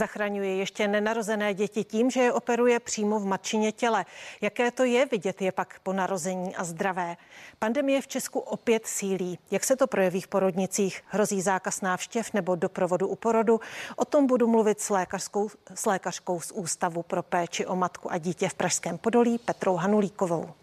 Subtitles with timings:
[0.00, 4.04] Zachraňuje ještě nenarozené děti tím, že je operuje přímo v matčině těle.
[4.40, 7.16] Jaké to je vidět je pak po narození a zdravé?
[7.58, 9.38] Pandemie v Česku opět sílí.
[9.50, 11.02] Jak se to projeví v porodnicích?
[11.06, 13.60] Hrozí zákaz návštěv nebo doprovodu u porodu?
[13.96, 18.18] O tom budu mluvit s lékařskou, s lékařkou z Ústavu pro péči o matku a
[18.18, 20.59] dítě v Pražském Podolí Petrou Hanulíkovou.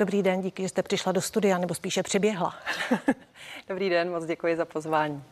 [0.00, 2.54] Dobrý den, díky, že jste přišla do studia, nebo spíše přiběhla.
[3.68, 5.24] Dobrý den, moc děkuji za pozvání.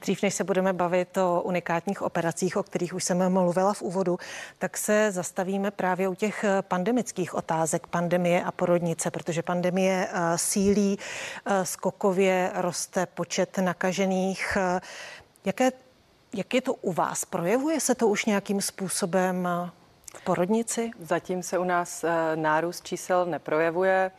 [0.00, 4.18] Dřív, než se budeme bavit o unikátních operacích, o kterých už jsem mluvila v úvodu,
[4.58, 10.98] tak se zastavíme právě u těch pandemických otázek, pandemie a porodnice, protože pandemie eh, sílí,
[11.46, 14.58] eh, skokově roste počet nakažených.
[15.44, 15.72] Jaké,
[16.34, 17.24] jak je to u vás?
[17.24, 19.48] Projevuje se to už nějakým způsobem
[20.14, 20.90] v porodnici?
[21.00, 24.10] Zatím se u nás eh, nárůst čísel neprojevuje.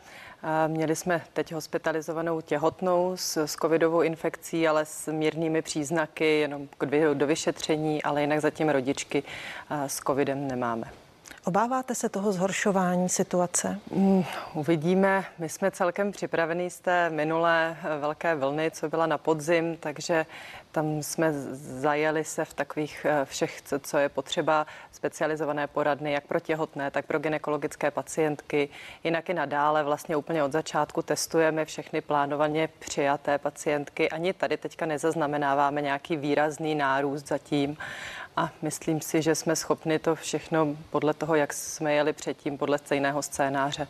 [0.42, 6.68] Eh, měli jsme teď hospitalizovanou těhotnou s, s covidovou infekcí, ale s mírnými příznaky, jenom
[7.14, 9.22] do vyšetření, ale jinak zatím rodičky
[9.70, 11.05] eh, s covidem nemáme.
[11.46, 13.78] Obáváte se toho zhoršování situace?
[13.90, 15.24] Mm, uvidíme.
[15.38, 20.26] My jsme celkem připravení z té minulé velké vlny, co byla na podzim, takže
[20.72, 26.26] tam jsme zajeli se v takových eh, všech, co, co je potřeba, specializované poradny, jak
[26.26, 28.68] pro těhotné, tak pro ginekologické pacientky.
[29.04, 34.10] Jinak i nadále vlastně úplně od začátku testujeme všechny plánovaně přijaté pacientky.
[34.10, 37.76] Ani tady teďka nezaznamenáváme nějaký výrazný nárůst zatím.
[38.36, 42.78] A myslím si, že jsme schopni to všechno podle toho, jak jsme jeli předtím, podle
[42.78, 43.88] stejného scénáře,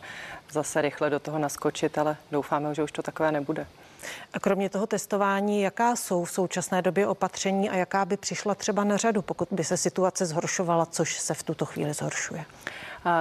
[0.51, 3.67] zase rychle do toho naskočit, ale doufáme, že už to takové nebude.
[4.33, 8.83] A kromě toho testování, jaká jsou v současné době opatření a jaká by přišla třeba
[8.83, 12.45] na řadu, pokud by se situace zhoršovala, což se v tuto chvíli zhoršuje?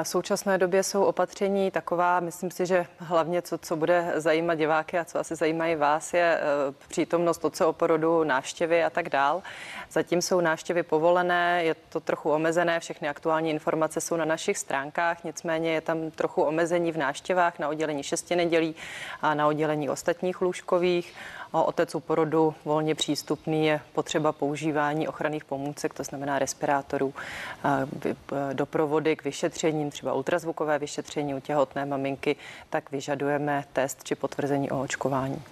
[0.02, 4.98] V současné době jsou opatření taková, myslím si, že hlavně co, co bude zajímat diváky
[4.98, 9.42] a co asi zajímají vás, je eh, přítomnost o porodu, návštěvy a tak dál.
[9.90, 15.24] Zatím jsou návštěvy povolené, je to trochu omezené, všechny aktuální informace jsou na našich stránkách,
[15.24, 18.74] nicméně je tam trochu omezení v návštěvách na oddělení šesti nedělí
[19.22, 21.14] a na oddělení ostatních lůžkových
[21.52, 27.14] otec u porodu volně přístupný, je potřeba používání ochranných pomůcek, to znamená respirátorů,
[28.52, 32.36] doprovody k vyšetřením, třeba ultrazvukové vyšetření u těhotné maminky,
[32.70, 35.42] tak vyžadujeme test či potvrzení o očkování.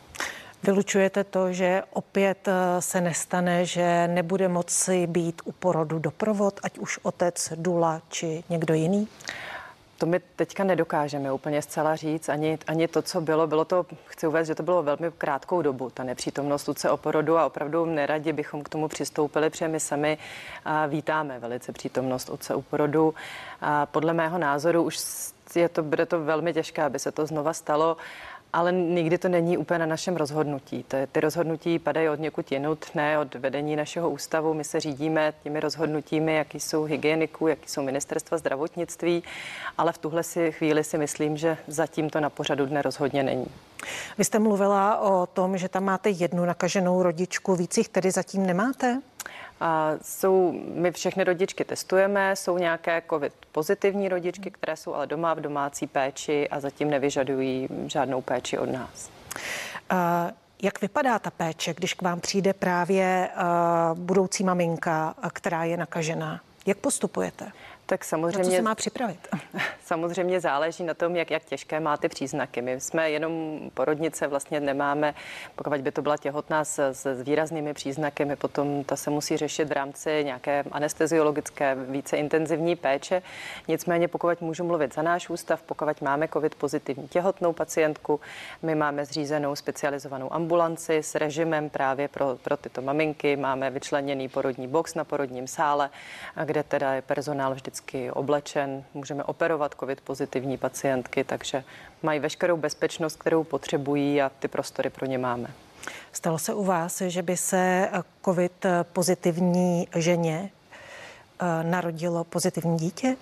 [0.63, 6.79] Vylučujete to, že opět e, se nestane, že nebude moci být u porodu doprovod, ať
[6.79, 9.09] už otec, dula či někdo jiný?
[9.99, 13.47] To my teďka nedokážeme úplně zcela říct, ani, ani to, co bylo.
[13.47, 17.39] Bylo to, chci uvést, že to bylo velmi krátkou dobu, ta nepřítomnost tuce o porodu
[17.39, 20.19] a opravdu neradi bychom k tomu přistoupili, protože my sami
[20.65, 23.15] a vítáme velice přítomnost otce u porodu.
[23.61, 24.99] A podle mého názoru už
[25.57, 27.97] je to, bude to velmi těžké, aby se to znova stalo
[28.55, 30.85] ale nikdy to není úplně na našem rozhodnutí.
[30.89, 34.55] Ty, ty rozhodnutí padají od někud jinut, ne od vedení našeho ústavu.
[34.55, 39.23] My se řídíme těmi rozhodnutími, jaký jsou hygieniků, jaký jsou ministerstva zdravotnictví,
[39.79, 43.47] ale v tuhle si chvíli si myslím, že zatím to na pořadu dne rozhodně není.
[44.19, 48.47] Vy jste mluvila o tom, že tam máte jednu nakaženou rodičku, víc jich tedy zatím
[48.47, 49.01] nemáte?
[50.03, 55.41] Jsou, my všechny rodičky testujeme, jsou nějaké covid pozitivní rodičky, které jsou ale doma v
[55.41, 59.11] domácí péči a zatím nevyžadují žádnou péči od nás.
[59.91, 60.31] A
[60.63, 66.41] jak vypadá ta péče, když k vám přijde právě uh, budoucí maminka, která je nakažená?
[66.67, 67.53] Jak postupujete?
[67.87, 68.39] Tak samozřejmě.
[68.39, 69.29] Na co se má připravit?
[69.85, 72.63] Samozřejmě záleží na tom, jak, jak těžké má ty příznaky.
[72.63, 75.15] My jsme jenom porodnice, vlastně nemáme,
[75.57, 79.69] pokud by to byla těhotná s, s výraznými příznaky, my potom ta se musí řešit
[79.69, 83.23] v rámci nějaké anesteziologické více intenzivní péče.
[83.69, 88.21] Nicméně, pokud můžu mluvit za náš ústav, pokud máme COVID pozitivní těhotnou pacientku,
[88.63, 94.69] my máme zřízenou specializovanou ambulanci s režimem právě pro, pro tyto maminky, máme vyčleněný porodní
[94.69, 95.91] box na porodním sále,
[96.45, 101.65] kde teda je personál vždy vždycky oblečen, můžeme operovat covid pozitivní pacientky, takže
[102.03, 105.51] mají veškerou bezpečnost, kterou potřebují a ty prostory pro ně máme.
[106.13, 107.91] Stalo se u vás, že by se
[108.25, 113.17] covid pozitivní ženě eh, narodilo pozitivní dítě?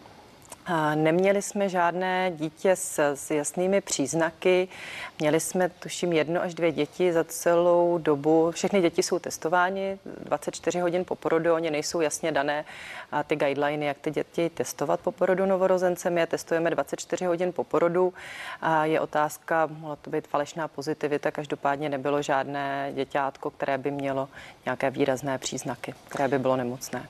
[0.94, 4.68] Neměli jsme žádné dítě s, s jasnými příznaky.
[5.18, 8.50] Měli jsme, tuším, jedno až dvě děti za celou dobu.
[8.50, 11.54] Všechny děti jsou testováni 24 hodin po porodu.
[11.54, 12.64] Oni nejsou jasně dané
[13.12, 16.10] a ty guideliny, jak ty děti testovat po porodu novorozence.
[16.10, 18.14] My je testujeme 24 hodin po porodu.
[18.60, 21.30] A je otázka, mohla to být falešná pozitivita.
[21.30, 24.28] Každopádně nebylo žádné děťátko, které by mělo
[24.64, 27.08] nějaké výrazné příznaky, které by bylo nemocné.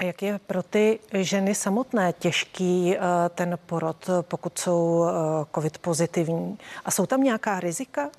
[0.00, 3.00] A jak je pro ty ženy samotné těžký eh,
[3.34, 6.58] ten porod, pokud jsou eh, covid pozitivní?
[6.84, 8.10] A jsou tam nějaká rizika?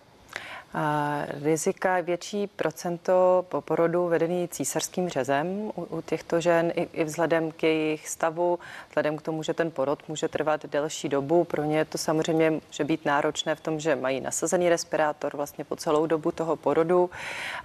[1.44, 7.52] Rizika větší procento po porodu vedený císařským řezem u, u těchto žen i, i vzhledem
[7.52, 8.60] k jejich stavu,
[8.90, 11.44] vzhledem k tomu, že ten porod může trvat delší dobu.
[11.44, 15.76] Pro ně to samozřejmě může být náročné v tom, že mají nasazený respirátor vlastně po
[15.76, 17.10] celou dobu toho porodu.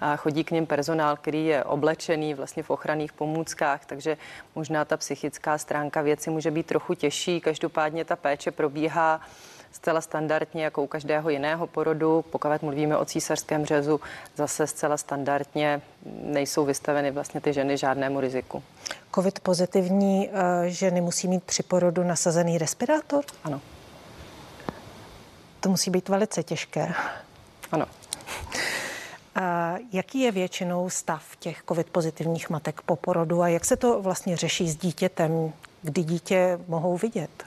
[0.01, 4.17] A chodí k ním personál, který je oblečený vlastně v ochranných pomůckách, takže
[4.55, 7.41] možná ta psychická stránka věci může být trochu těžší.
[7.41, 9.21] Každopádně ta péče probíhá
[9.77, 12.25] zcela standardně, jako u každého jiného porodu.
[12.31, 14.01] Pokud mluvíme o císařském řezu,
[14.37, 15.83] zase zcela standardně
[16.23, 18.63] nejsou vystaveny vlastně ty ženy žádnému riziku.
[19.15, 23.25] COVID pozitivní eh, ženy musí mít při porodu nasazený respirátor?
[23.45, 23.61] Ano.
[25.61, 26.95] To musí být velice těžké.
[27.73, 27.87] Ano.
[29.35, 34.03] A jaký je většinou stav těch COVID pozitivních matek po porodu a jak se to
[34.03, 35.53] vlastně řeší s dítětem,
[35.83, 37.45] kdy dítě mohou vidět?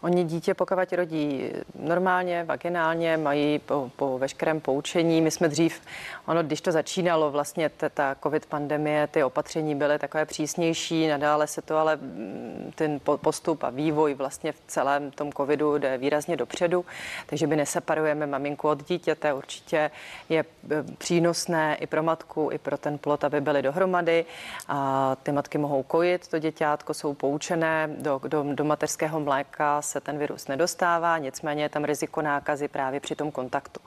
[0.00, 5.20] Oni dítě pokud rodí normálně, vaginálně, mají po, po veškerém poučení.
[5.20, 5.80] My jsme dřív,
[6.26, 11.46] ono, když to začínalo, vlastně ta, ta covid pandemie, ty opatření byly takové přísnější, nadále
[11.46, 16.36] se to ale mm, ten postup a vývoj vlastně v celém tom covidu jde výrazně
[16.36, 16.84] dopředu,
[17.26, 19.32] takže my neseparujeme maminku od dítěte.
[19.32, 19.90] Určitě
[20.28, 24.24] je e, přínosné i pro matku, i pro ten plot, aby byly dohromady.
[24.68, 30.00] A ty matky mohou kojit, to děťátko jsou poučené do, do, do mateřského mléka se
[30.00, 33.80] ten virus nedostává, nicméně je tam riziko nákazy právě při tom kontaktu.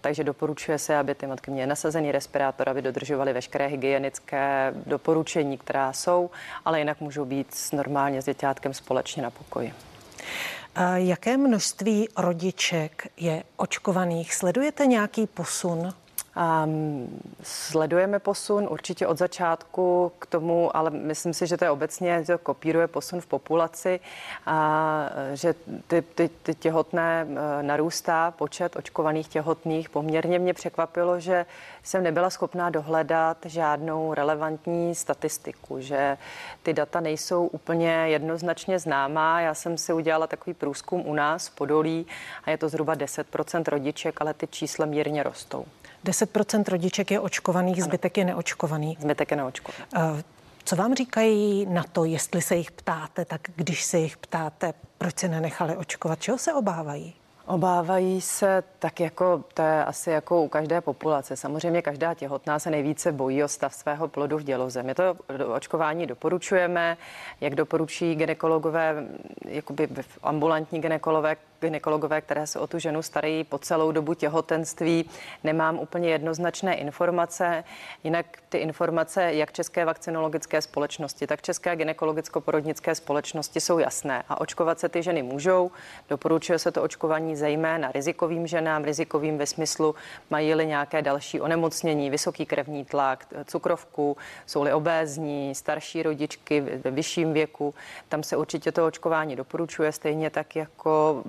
[0.00, 5.92] Takže doporučuje se, aby ty matky měly nasazený respirátor, aby dodržovaly veškeré hygienické doporučení, která
[5.92, 6.30] jsou,
[6.64, 9.74] ale jinak můžou být normálně s děťátkem společně na pokoji.
[10.94, 14.34] Jaké množství rodiček je očkovaných?
[14.34, 15.92] Sledujete nějaký posun
[16.36, 22.24] Um, sledujeme posun určitě od začátku k tomu, ale myslím si, že to je obecně,
[22.26, 24.00] to kopíruje posun v populaci
[24.46, 25.54] a že
[25.86, 29.88] ty, ty, ty těhotné e, narůstá počet očkovaných těhotných.
[29.88, 31.46] Poměrně mě překvapilo, že
[31.82, 36.18] jsem nebyla schopná dohledat žádnou relevantní statistiku, že
[36.62, 39.40] ty data nejsou úplně jednoznačně známá.
[39.40, 42.06] Já jsem si udělala takový průzkum u nás v Podolí
[42.44, 45.64] a je to zhruba 10% rodiček, ale ty čísla mírně rostou.
[46.06, 48.96] 10% rodiček je očkovaných, zbytek je neočkovaný.
[49.00, 49.84] Zbytek je neočkovaný.
[49.96, 50.22] Eh,
[50.64, 55.18] co vám říkají na to, jestli se jich ptáte, tak když se jich ptáte, proč
[55.18, 57.14] se nenechali očkovat, čeho se obávají?
[57.46, 61.36] Obávají se tak jako, to je asi jako u každé populace.
[61.36, 64.82] Samozřejmě každá těhotná se nejvíce bojí o stav svého plodu v děloze.
[64.82, 65.16] My to
[65.54, 66.96] očkování doporučujeme,
[67.40, 68.94] jak doporučí ginekologové,
[69.44, 69.88] jakoby
[70.22, 75.10] ambulantní ginekologové, ginekologové, které se o tu ženu starají po celou dobu těhotenství.
[75.44, 77.64] Nemám úplně jednoznačné informace,
[78.04, 84.80] jinak ty informace jak České vakcinologické společnosti, tak České ginekologicko-porodnické společnosti jsou jasné a očkovat
[84.80, 85.70] se ty ženy můžou.
[86.08, 89.94] Doporučuje se to očkování zejména rizikovým ženám, rizikovým ve smyslu
[90.30, 94.16] mají-li nějaké další onemocnění, vysoký krevní tlak, cukrovku,
[94.46, 97.74] jsou-li obézní, starší rodičky ve vyšším věku.
[98.08, 101.22] Tam se určitě to očkování doporučuje, stejně tak jako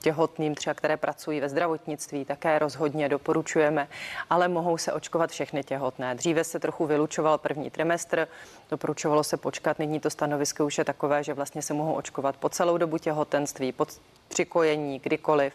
[0.00, 3.88] těhotným, třeba které pracují ve zdravotnictví, také rozhodně doporučujeme,
[4.30, 6.14] ale mohou se očkovat všechny těhotné.
[6.14, 8.28] Dříve se trochu vylučoval první trimestr,
[8.70, 12.48] doporučovalo se počkat, nyní to stanovisko už je takové, že vlastně se mohou očkovat po
[12.48, 13.86] celou dobu těhotenství, po
[14.28, 15.52] přikojení, kdykoliv.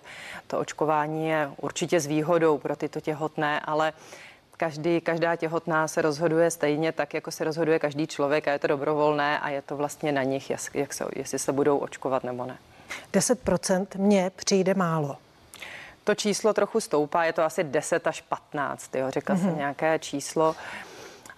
[0.48, 3.94] To očkování je určitě s výhodou pro tyto těhotné, ale
[4.58, 8.68] každý, každá těhotná se rozhoduje stejně tak, jako se rozhoduje každý člověk a je to
[8.68, 12.58] dobrovolné a je to vlastně na nich, jak se, jestli se budou očkovat nebo ne.
[13.14, 15.18] 10% mně přijde málo.
[16.04, 19.42] To číslo trochu stoupá, je to asi 10 až 15, jo, řekla mm-hmm.
[19.42, 20.56] jsem nějaké číslo.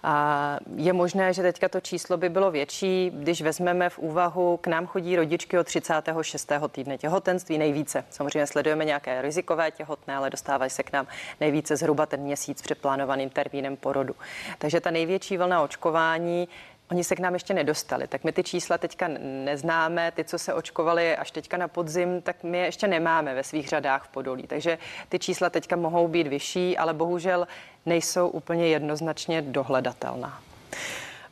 [0.08, 4.66] A je možné, že teďka to číslo by bylo větší, když vezmeme v úvahu, k
[4.66, 6.52] nám chodí rodičky od 36.
[6.68, 8.04] týdne těhotenství nejvíce.
[8.10, 11.06] Samozřejmě sledujeme nějaké rizikové těhotné, ale dostávají se k nám
[11.40, 14.14] nejvíce zhruba ten měsíc před plánovaným termínem porodu.
[14.58, 16.48] Takže ta největší vlna očkování
[16.90, 19.08] Oni se k nám ještě nedostali, tak my ty čísla teďka
[19.44, 23.44] neznáme, ty, co se očkovali až teďka na podzim, tak my je ještě nemáme ve
[23.44, 24.46] svých řadách v Podolí.
[24.46, 24.78] Takže
[25.08, 27.48] ty čísla teďka mohou být vyšší, ale bohužel
[27.86, 30.40] nejsou úplně jednoznačně dohledatelná.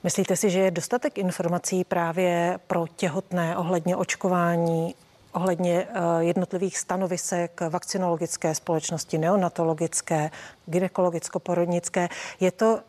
[0.04, 4.94] Myslíte si, že je dostatek informací právě pro těhotné ohledně očkování,
[5.32, 10.30] ohledně eh, jednotlivých stanovisek vakcinologické společnosti, neonatologické,
[10.66, 12.08] gynekologicko-porodnické?
[12.40, 12.80] Je to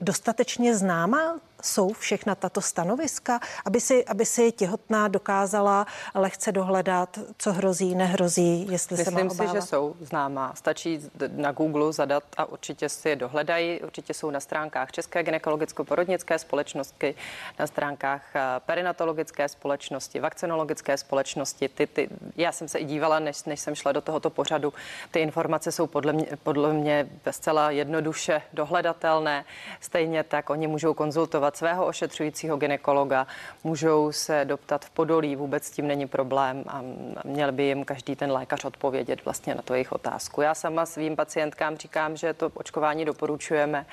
[0.00, 7.52] dostatečně známá jsou všechna tato stanoviska, aby si, aby si těhotná dokázala lehce dohledat, co
[7.52, 9.52] hrozí, nehrozí, jestli Myslím se má obávat?
[9.52, 10.52] si, že jsou známá.
[10.54, 13.80] Stačí na Google zadat a určitě si je dohledají.
[13.80, 17.14] Určitě jsou na stránkách České gynekologicko-porodnické společnosti,
[17.58, 21.68] na stránkách eh, perinatologické společnosti, vakcinologické společnosti.
[21.68, 24.72] Ty, ty, já jsem se i dívala, než, než jsem šla do tohoto pořadu.
[25.10, 29.44] Ty informace jsou podle mě, podle mě zcela jednoduše dohledatelné.
[29.80, 33.26] Stejně tak oni můžou konzultovat svého ošetřujícího ginekologa,
[33.64, 36.82] můžou se doptat v podolí, vůbec s tím není problém a
[37.24, 40.40] měl by jim každý ten lékař odpovědět vlastně na to jejich otázku.
[40.40, 43.86] Já sama svým pacientkám říkám, že to očkování doporučujeme,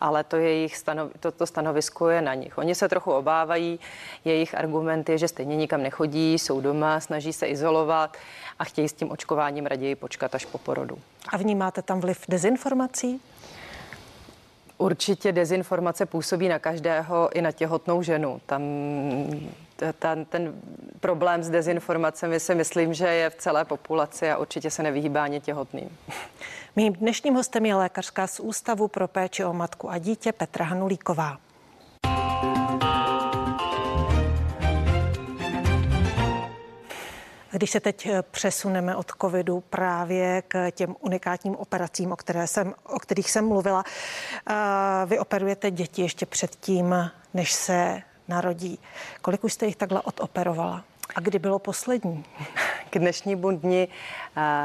[0.00, 2.58] ale to jejich stanov, to, to stanovisko je na nich.
[2.58, 3.80] Oni se trochu obávají,
[4.24, 8.16] jejich argument je, že stejně nikam nechodí, jsou doma, snaží se izolovat
[8.58, 10.98] a chtějí s tím očkováním raději počkat až po porodu.
[11.28, 13.20] A vnímáte tam vliv dezinformací?
[14.78, 18.40] Určitě dezinformace působí na každého, i na těhotnou ženu.
[18.46, 18.62] Tam
[19.98, 20.54] ten, ten
[21.00, 25.40] problém s dezinformacemi si myslím, že je v celé populaci a určitě se nevyhýbá ani
[25.40, 25.98] těhotným.
[26.76, 31.38] Mým dnešním hostem je lékařská z Ústavu pro péči o matku a dítě Petra Hanulíková.
[37.58, 42.74] Když se teď eh, přesuneme od covidu právě k těm unikátním operacím, o, které jsem,
[42.84, 43.84] o kterých jsem mluvila,
[44.50, 44.54] eh,
[45.06, 48.78] vy operujete děti ještě předtím, než se narodí.
[49.22, 50.84] Kolik už jste jich takhle odoperovala?
[51.14, 52.24] A kdy bylo poslední?
[52.90, 53.88] K dnešnímu dni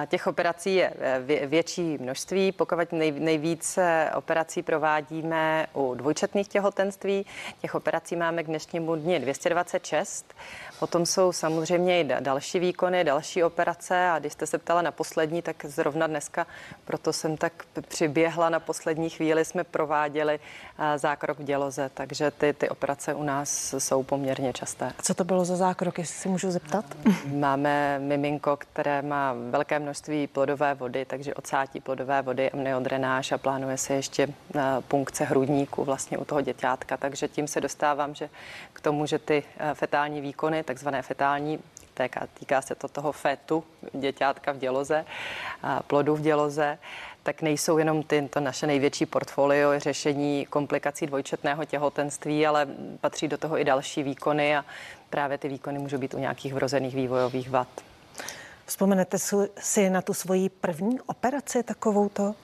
[0.07, 2.51] těch operací je e, větší množství.
[2.51, 7.25] Pokud nejvíce operací provádíme u dvojčetných těhotenství,
[7.61, 10.33] těch operací máme k dnešnímu dni 226.
[10.79, 15.41] Potom jsou samozřejmě i další výkony, další operace a když jste se ptala na poslední,
[15.41, 16.47] tak zrovna dneska,
[16.85, 17.53] proto jsem tak
[17.87, 20.39] přiběhla na poslední chvíli, jsme prováděli
[20.95, 24.93] zákrok v děloze, takže ty, ty operace u nás jsou poměrně časté.
[24.97, 26.85] A co to bylo za zákrok, jestli si můžu zeptat?
[27.25, 33.77] Máme miminko, které má velké množství plodové vody, takže odsátí plodové vody, amniodrenáž a plánuje
[33.77, 34.27] se ještě
[34.87, 38.29] punkce hrudníku vlastně u toho děťátka, takže tím se dostávám že
[38.73, 41.59] k tomu, že ty fetální výkony, takzvané fetální
[42.33, 43.63] týká se to toho fetu,
[43.93, 45.05] děťátka v děloze,
[45.87, 46.77] plodu v děloze,
[47.23, 52.67] tak nejsou jenom ty, to naše největší portfolio řešení komplikací dvojčetného těhotenství, ale
[53.01, 54.65] patří do toho i další výkony a
[55.09, 57.67] právě ty výkony můžou být u nějakých vrozených vývojových vad.
[58.65, 59.17] Vzpomenete
[59.59, 62.35] si na tu svoji první operaci takovouto?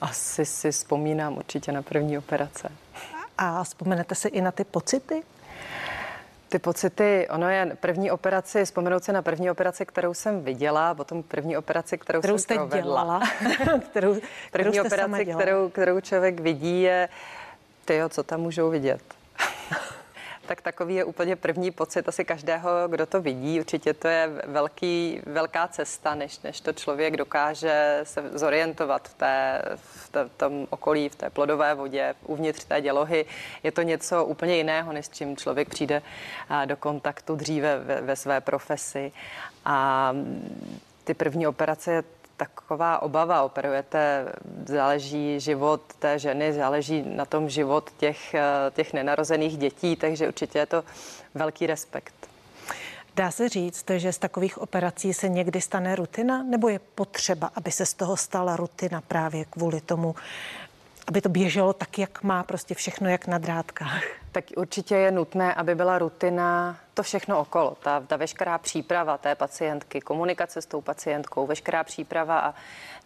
[0.00, 2.68] Asi si vzpomínám určitě na první operace.
[3.38, 5.22] A vzpomenete si i na ty pocity?
[6.54, 11.22] Ty pocity, ono je první operaci, vzpomenout se na první operaci, kterou jsem viděla, potom
[11.22, 12.80] první operaci, kterou, kterou jsem jste provedla.
[12.82, 13.20] dělala.
[13.90, 14.16] kterou,
[14.52, 17.08] první kterou operaci, kterou, kterou člověk vidí, je
[17.84, 19.02] ty, co tam můžou vidět
[20.46, 23.60] tak takový je úplně první pocit asi každého, kdo to vidí.
[23.60, 29.62] Určitě to je velký, velká cesta, než, než to člověk dokáže se zorientovat v, té,
[29.76, 33.26] v, té, v tom okolí, v té plodové vodě, uvnitř té dělohy.
[33.62, 36.02] Je to něco úplně jiného, než s čím člověk přijde
[36.64, 39.12] do kontaktu dříve ve, ve své profesi.
[39.64, 40.12] A
[41.04, 42.04] ty první operace
[42.36, 43.42] taková obava.
[43.42, 44.32] Operujete,
[44.66, 50.58] záleží život té ženy, záleží na tom život těch, eh, těch nenarozených dětí, takže určitě
[50.58, 50.84] je to
[51.34, 52.14] velký respekt.
[53.16, 57.70] Dá se říct, že z takových operací se někdy stane rutina, nebo je potřeba, aby
[57.70, 60.14] se z toho stala rutina právě kvůli tomu,
[61.06, 64.02] aby to běželo tak, jak má prostě všechno jak na drátkách?
[64.32, 69.34] Tak určitě je nutné, aby byla rutina to všechno okolo, ta, ta veškerá příprava té
[69.34, 72.54] pacientky, komunikace s tou pacientkou, veškerá příprava a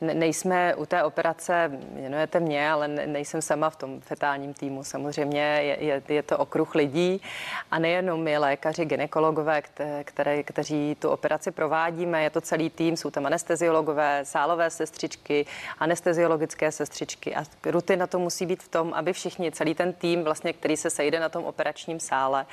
[0.00, 4.84] nejsme u té operace, jmenujete mě, ale nejsem sama v tom fetálním týmu.
[4.84, 7.22] Samozřejmě je, je, je to okruh lidí
[7.70, 9.62] a nejenom my lékaři, ginekologové,
[10.04, 15.46] které, kteří tu operaci provádíme, je to celý tým, jsou tam anesteziologové, sálové sestřičky,
[15.78, 20.52] anesteziologické sestřičky a rutina to musí být v tom, aby všichni, celý ten tým, vlastně,
[20.52, 22.46] který se sejde na tom operačním sále,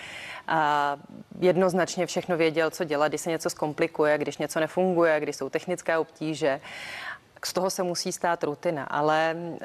[0.47, 0.97] a
[1.39, 5.97] jednoznačně všechno věděl, co dělat, když se něco zkomplikuje, když něco nefunguje, když jsou technické
[5.97, 6.61] obtíže
[7.45, 9.57] z toho se musí stát rutina, ale uh,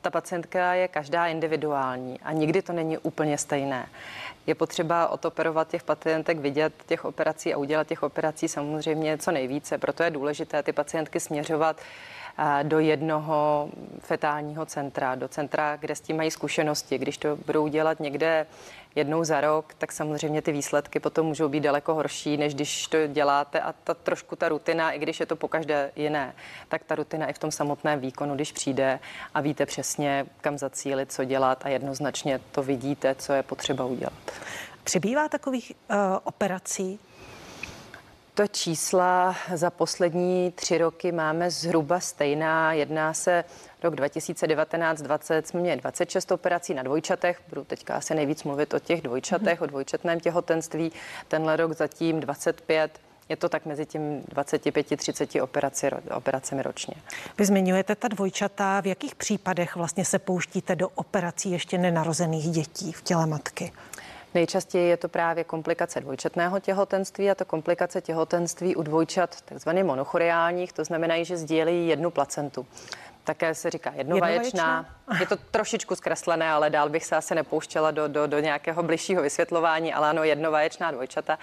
[0.00, 3.86] ta pacientka je každá individuální a nikdy to není úplně stejné.
[4.46, 9.78] Je potřeba otoperovat těch pacientek, vidět těch operací a udělat těch operací samozřejmě co nejvíce.
[9.78, 11.76] Proto je důležité ty pacientky směřovat
[12.62, 13.68] do jednoho
[14.00, 16.98] fetálního centra, do centra, kde s tím mají zkušenosti.
[16.98, 18.46] Když to budou dělat někde
[18.94, 23.06] jednou za rok, tak samozřejmě ty výsledky potom můžou být daleko horší, než když to
[23.06, 26.34] děláte a ta trošku ta rutina, i když je to po každé jiné,
[26.68, 28.98] tak ta rutina i v tom samotném výkonu, když přijde
[29.34, 34.12] a víte přesně, kam zacílit, co dělat a jednoznačně to vidíte, co je potřeba udělat.
[34.84, 36.98] Přibývá takových uh, operací?
[38.38, 42.72] To čísla za poslední tři roky máme zhruba stejná.
[42.72, 43.44] Jedná se
[43.82, 47.40] rok 2019-20 jsme měli 26 operací na dvojčatech.
[47.48, 49.64] Budu teďka asi nejvíc mluvit o těch dvojčatech, mm-hmm.
[49.64, 50.92] o dvojčetném těhotenství.
[51.28, 56.94] Tenhle rok zatím 25 je to tak mezi tím 25-30 operaci, operacemi ročně.
[57.38, 58.80] Vy zmiňujete ta dvojčata.
[58.80, 63.72] V jakých případech vlastně se pouštíte do operací ještě nenarozených dětí v těle matky?
[64.34, 70.72] Nejčastěji je to právě komplikace dvojčetného těhotenství a to komplikace těhotenství u dvojčat takzvaně monochoriálních,
[70.72, 72.66] to znamená, že sdílejí jednu placentu
[73.28, 74.86] také se říká jednovaječná.
[75.20, 79.22] Je to trošičku zkreslené, ale dál bych se asi nepouštěla do, do, do nějakého bližšího
[79.22, 81.38] vysvětlování, ale ano, jednovaječná dvojčata,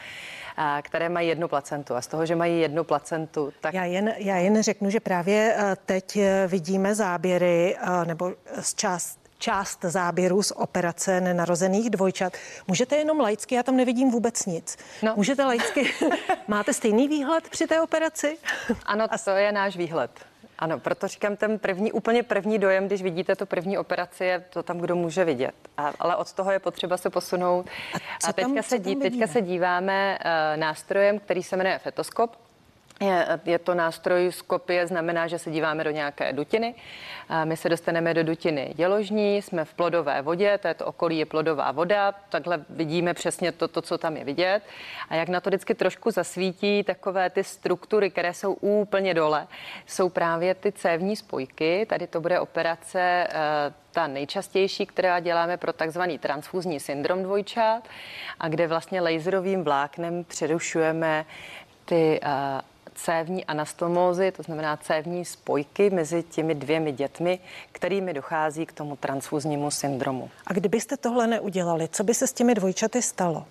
[0.81, 1.95] které mají jednu placentu.
[1.95, 3.73] A z toho, že mají jednu placentu, tak...
[3.73, 8.75] Já jen, já jen řeknu, že právě e, teď e, vidíme záběry e, nebo z
[8.75, 12.33] část část záběru z operace nenarozených dvojčat.
[12.67, 14.77] Můžete jenom laicky, já tam nevidím vůbec nic.
[15.03, 15.13] No.
[15.15, 15.93] Můžete laicky,
[16.47, 18.37] máte stejný výhled při té operaci?
[18.85, 20.11] Ano, to je náš výhled.
[20.59, 24.63] Ano, proto říkám, ten první, úplně první dojem, když vidíte tu první operaci, je to
[24.63, 25.55] tam, kdo může vidět.
[25.77, 27.65] A, ale od toho je potřeba se posunout.
[27.93, 32.44] A, a teďka, tam, se dí, teďka se díváme uh, nástrojem, který se jmenuje fetoskop.
[33.01, 36.75] Je, je to nástroj z kopie, znamená, že se díváme do nějaké dutiny.
[37.43, 41.25] My se dostaneme do dutiny děložní, jsme v plodové vodě, to je to okolí je
[41.25, 44.63] plodová voda, takhle vidíme přesně to, to, co tam je vidět.
[45.09, 49.47] A jak na to vždycky trošku zasvítí takové ty struktury, které jsou úplně dole,
[49.87, 51.85] jsou právě ty cévní spojky.
[51.89, 53.29] Tady to bude operace eh,
[53.91, 57.83] ta nejčastější, která děláme pro takzvaný transfuzní syndrom dvojčat
[58.39, 61.25] a kde vlastně laserovým vláknem přerušujeme
[61.85, 62.31] ty uh,
[62.95, 67.39] cévní anastomózy, to znamená cévní spojky mezi těmi dvěmi dětmi,
[67.71, 70.29] kterými dochází k tomu transfuznímu syndromu.
[70.47, 73.45] A kdybyste tohle neudělali, co by se s těmi dvojčaty stalo?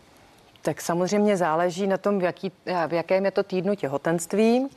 [0.63, 2.53] Tak samozřejmě záleží na tom, v, jaký,
[2.89, 4.69] v jakém je to týdnu těhotenství.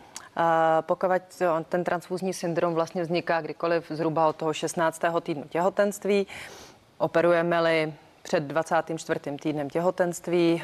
[0.81, 1.09] Pokud
[1.69, 5.01] ten transfuzní syndrom vlastně vzniká kdykoliv zhruba od toho 16.
[5.21, 6.27] týdnu těhotenství,
[6.97, 7.93] operujeme-li
[8.27, 9.19] před 24.
[9.41, 10.63] týdnem těhotenství,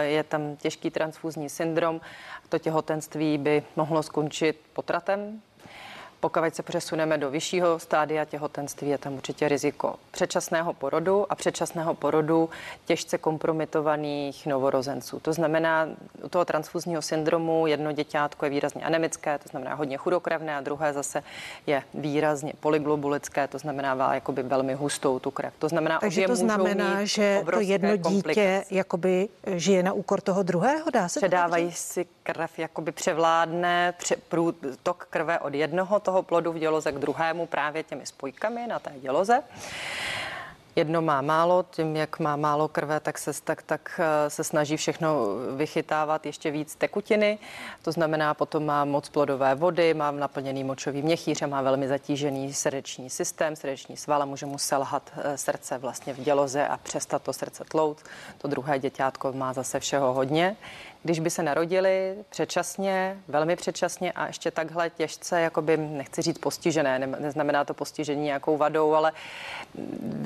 [0.00, 2.00] je tam těžký transfuzní syndrom
[2.48, 5.40] to těhotenství by mohlo skončit potratem.
[6.20, 11.94] Pokud se přesuneme do vyššího stádia těhotenství, je tam určitě riziko předčasného porodu a předčasného
[11.94, 12.50] porodu
[12.84, 15.20] těžce kompromitovaných novorozenců.
[15.20, 15.88] To znamená,
[16.22, 20.92] u toho transfuzního syndromu jedno děťátko je výrazně anemické, to znamená hodně chudokrevné, a druhé
[20.92, 21.22] zase
[21.66, 25.54] je výrazně polyglobulické, to znamená má jakoby velmi hustou tu krev.
[25.58, 30.90] To znamená, Takže to znamená, že to jedno dítě jakoby žije na úkor toho druhého,
[30.90, 36.52] dá se Předávají si krev, jakoby převládne pře, prů, tok krve od jednoho toho plodu
[36.52, 39.42] v děloze k druhému právě těmi spojkami na té děloze.
[40.76, 44.76] Jedno má málo, tím, jak má málo krve, tak se, tak, tak eh, se snaží
[44.76, 47.38] všechno vychytávat ještě víc tekutiny.
[47.82, 52.54] To znamená, potom má moc plodové vody, má naplněný močový měchýř a má velmi zatížený
[52.54, 57.22] srdeční systém, srdeční sval a může mu selhat eh, srdce vlastně v děloze a přestat
[57.22, 57.98] to srdce tlout.
[58.38, 60.56] To druhé děťátko má zase všeho hodně
[61.02, 66.98] když by se narodili předčasně, velmi předčasně a ještě takhle těžce, jakoby, nechci říct postižené,
[66.98, 69.12] ne, neznamená to postižení nějakou vadou, ale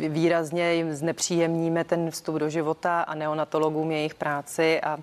[0.08, 4.98] výrazně jim znepříjemníme ten vstup do života a neonatologům jejich práci a,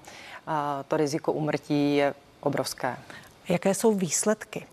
[0.47, 2.97] a to riziko umrtí je obrovské.
[3.49, 4.65] Jaké jsou výsledky?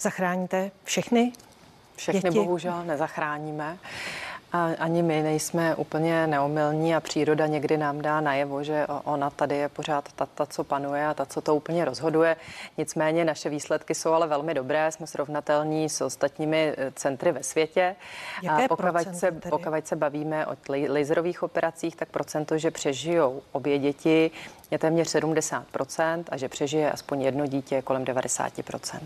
[0.00, 1.32] Zachráníte všechny?
[1.96, 2.38] Všechny děti?
[2.38, 3.78] bohužel nezachráníme.
[4.52, 9.56] A ani my nejsme úplně neomylní a příroda někdy nám dá najevo, že ona tady
[9.56, 12.36] je pořád ta, ta, co panuje a ta, co to úplně rozhoduje.
[12.78, 17.96] Nicméně naše výsledky jsou ale velmi dobré, jsme srovnatelní s ostatními eh, centry ve světě.
[18.42, 20.56] Jaké a pokud se, pokud se bavíme o
[20.88, 24.30] laserových operacích, tak procento, že přežijou obě děti,
[24.70, 29.00] je téměř 70% a že přežije aspoň jedno dítě kolem 90%.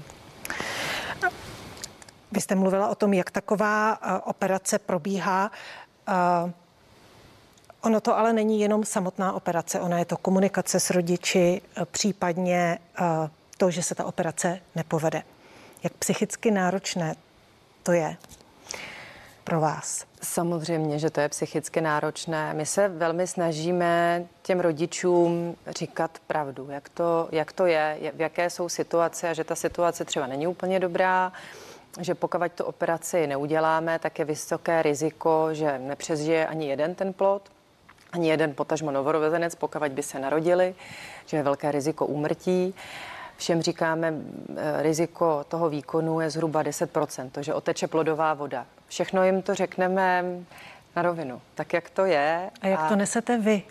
[2.33, 5.51] Vy jste mluvila o tom, jak taková eh, operace probíhá.
[6.09, 6.53] Eh,
[7.81, 12.79] ono to ale není jenom samotná operace, ona je to komunikace s rodiči, eh, případně
[13.57, 15.23] to, že se ta operace nepovede.
[15.83, 17.15] Jak psychicky náročné
[17.83, 18.17] to je?
[19.45, 20.05] pro vás?
[20.23, 22.55] Samozřejmě, že to je psychicky náročné.
[22.55, 28.51] My se velmi snažíme těm rodičům říkat pravdu, jak to, jak to je, v jaké
[28.51, 31.33] jsou situace a že ta situace třeba není úplně dobrá,
[32.01, 37.43] že pokud tu operaci neuděláme, tak je vysoké riziko, že nepřežije ani jeden ten plod,
[38.13, 40.75] ani jeden potažmo novorozenec, pokud by se narodili,
[41.27, 42.75] že je velké riziko úmrtí.
[43.37, 44.15] Všem říkáme,
[44.57, 48.67] eh, riziko toho výkonu je zhruba 10%, to, že oteče plodová voda.
[48.89, 50.25] Všechno jim to řekneme
[50.97, 52.51] na rovinu, tak jak to je.
[52.61, 52.89] A jak a...
[52.89, 53.63] to nesete vy?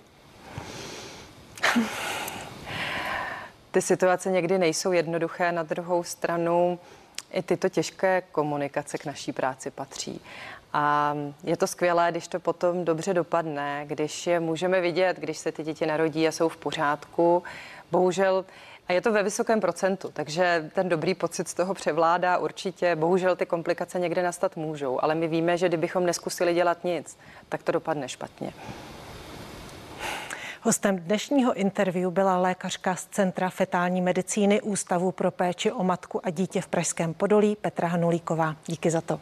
[3.72, 6.80] Ty situace někdy nejsou jednoduché, na druhou stranu
[7.32, 10.22] i tyto těžké komunikace k naší práci patří.
[10.74, 15.52] A je to skvělé, když to potom dobře dopadne, když je můžeme vidět, když se
[15.52, 17.44] ty děti narodí a jsou v pořádku.
[17.92, 18.46] Bohužel
[18.88, 22.96] a je to ve vysokém procentu, takže ten dobrý pocit z toho převládá určitě.
[22.96, 27.18] Bohužel ty komplikace někde nastat můžou, ale my víme, že kdybychom neskusili dělat nic,
[27.50, 28.54] tak to dopadne špatně.
[30.64, 36.30] Hostem dnešního interview byla lékařka z Centra fetální medicíny Ústavu pro péči o matku a
[36.30, 38.56] dítě v Pražském Podolí Petra Hanulíková.
[38.68, 39.20] Díky za to.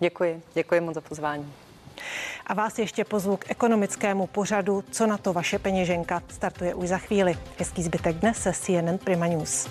[0.00, 1.52] Děkuji, děkuji moc za pozvání.
[2.46, 6.98] A vás ještě pozvu k ekonomickému pořadu Co na to vaše peněženka startuje už za
[6.98, 7.38] chvíli.
[7.58, 9.68] Hezký zbytek dne se CNN Prima News.